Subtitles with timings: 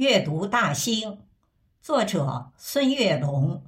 [0.00, 1.18] 阅读大兴，
[1.82, 3.62] 作者孙月龙。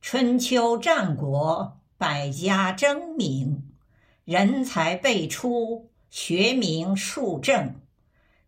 [0.00, 3.70] 春秋战国，百家争鸣，
[4.24, 7.74] 人才辈出，学名树正。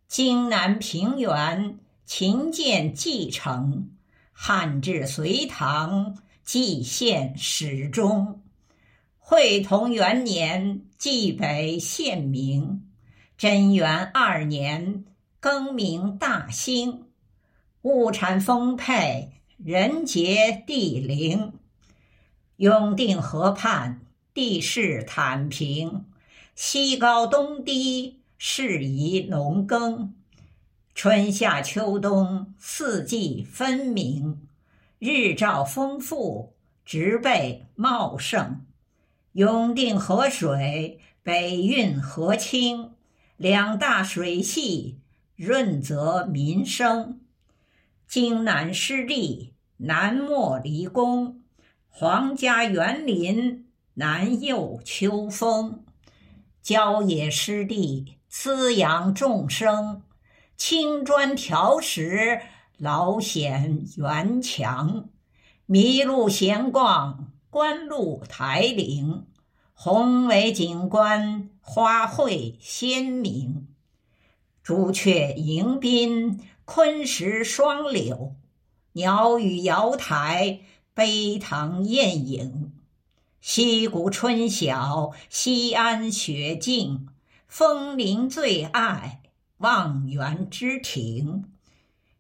[0.09, 3.91] 荆南平原，秦建继承，
[4.33, 8.41] 汉至隋唐，蓟县始终。
[9.19, 12.91] 会同元年，蓟北县名。
[13.37, 15.05] 贞元二年，
[15.45, 17.05] 更名大兴。
[17.83, 21.53] 物产丰沛，人杰地灵。
[22.57, 24.01] 永定河畔，
[24.33, 26.07] 地势坦平，
[26.55, 30.15] 西高东低，适宜农耕。
[30.95, 34.49] 春夏秋冬，四季分明，
[34.99, 36.55] 日照丰富，
[36.87, 38.65] 植被茂盛。
[39.33, 42.93] 永定河水北运河清。
[43.37, 45.01] 两大水系，
[45.37, 47.21] 润泽民生。
[48.07, 51.41] 荆南湿地，南没离宫；
[51.89, 55.85] 皇家园林，南佑秋风。
[56.63, 60.03] 郊野湿地，滋养众生。
[60.57, 62.41] 青砖条石，
[62.79, 65.09] 老显园墙。
[65.67, 69.27] 麋鹿闲逛，观鹿台岭。
[69.73, 73.67] 宏伟景观，花卉鲜明；
[74.65, 78.33] 朱雀迎宾，昆石双柳；
[78.93, 80.61] 鸟语瑶台，
[80.95, 82.73] 碑堂艳影。
[83.43, 87.07] 西谷春晓，西安雪静；
[87.47, 89.21] 枫林最爱，
[89.59, 91.45] 望园之庭。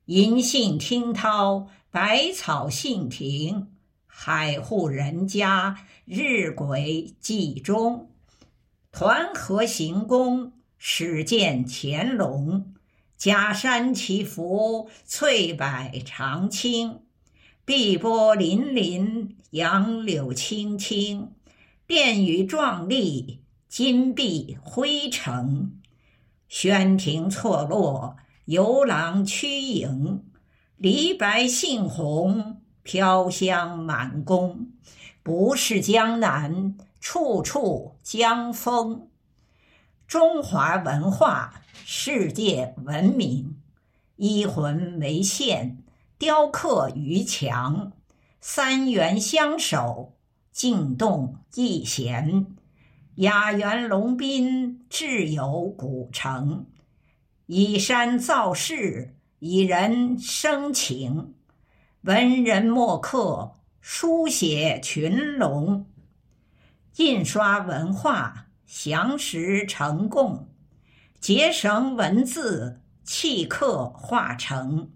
[0.04, 3.68] 银杏听涛，百草杏庭。
[4.06, 8.08] 海户人家，日晷记中；
[8.92, 10.52] 团河行宫，
[10.86, 12.74] 始见乾隆。
[13.16, 15.66] 假山起伏，翠柏
[16.04, 17.00] 长青；
[17.64, 21.32] 碧波粼粼，杨柳青青。
[21.86, 25.70] 殿宇壮丽，金碧辉呈；
[26.48, 30.22] 轩庭错落，游廊曲影。
[30.76, 32.60] 梨白杏红。
[32.82, 34.68] 飘香满宫，
[35.22, 39.08] 不是江南，处处江风。
[40.14, 43.56] 中华文化世界闻名，
[44.14, 45.82] 一魂为线，
[46.18, 47.90] 雕刻于墙。
[48.40, 50.14] 三元相守，
[50.52, 52.46] 静动一弦。
[53.16, 56.66] 雅园龙宾，志有古城。
[57.46, 61.34] 以山造势，以人生情。
[62.02, 65.86] 文人墨客书写群龙，
[66.98, 68.43] 印刷文化
[68.76, 70.48] 详实成贡，
[71.20, 74.90] 结绳文字契刻化成，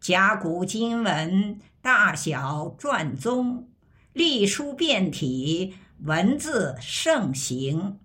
[0.00, 3.68] 甲骨金文大小篆宗，
[4.12, 8.00] 隶书变体文字盛行，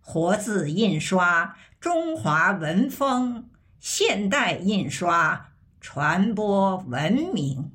[0.00, 3.48] 活字印刷中华文风，
[3.78, 7.70] 现代印刷传播文明。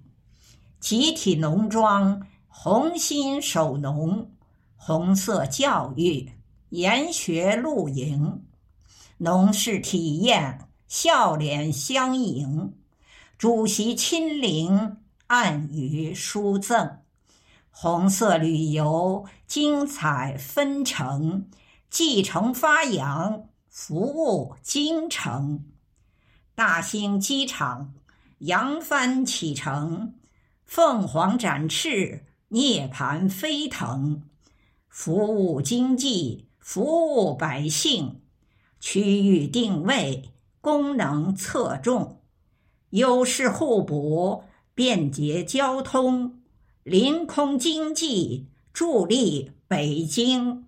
[0.82, 4.34] 集体农庄，红心守农，
[4.76, 6.30] 红色教育，
[6.74, 8.48] 研学露营，
[9.20, 12.74] 农事体验，笑脸相迎。
[13.38, 14.98] 主席亲临，
[15.28, 16.98] 暗语书赠。
[17.70, 21.48] 红色旅游，精彩纷呈，
[21.92, 25.66] 继承发扬，服务京城。
[26.56, 27.94] 大兴机场，
[28.40, 30.16] 扬帆启程。
[30.66, 34.24] 凤凰展翅，涅槃飞腾，
[34.90, 38.22] 服务经济，服务百姓，
[38.80, 40.30] 区域定位，
[40.62, 42.22] 功能侧重，
[42.92, 46.40] 优势互补，便捷交通，
[46.84, 50.64] 临空经济，助力北京，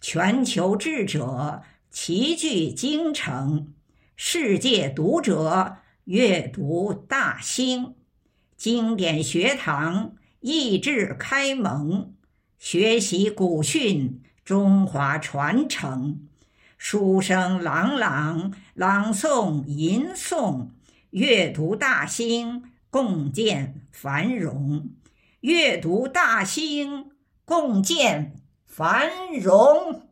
[0.00, 3.74] 全球智者齐聚京城，
[4.14, 7.96] 世界读者阅读大兴。
[8.56, 12.14] 经典学堂益智开蒙，
[12.60, 16.28] 学习古训，中华传承。
[16.78, 20.68] 书声朗朗，朗诵吟诵，
[21.10, 24.90] 阅读大兴，共建繁荣。
[25.40, 27.10] 阅读大兴，
[27.44, 30.05] 共建繁荣。